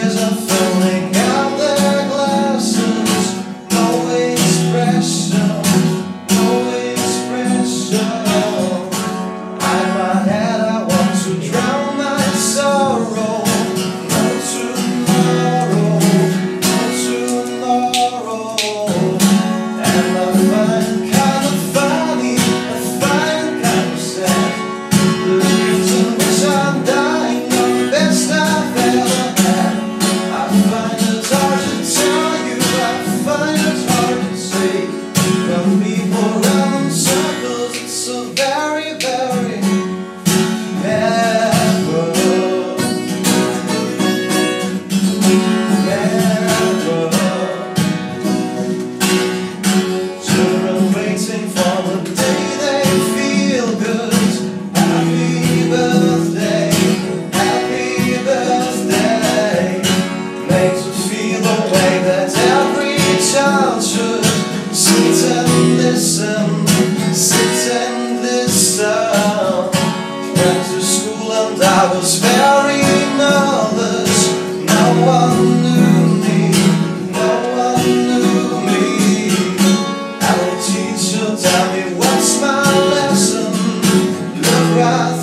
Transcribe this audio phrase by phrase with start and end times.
[0.00, 0.57] tears are
[65.10, 66.66] Sit and listen,
[67.14, 68.86] sit and listen.
[70.36, 72.82] Went to school and I was very
[73.16, 74.28] nervous.
[74.66, 76.38] No one knew me,
[77.10, 78.84] no one knew me.
[81.42, 83.52] Tell me what's my lesson?
[84.36, 85.17] Look right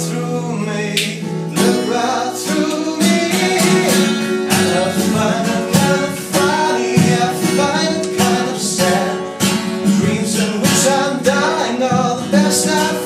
[12.55, 13.04] Stop.